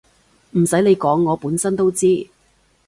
[0.57, 2.27] 唔洗你講我本身都知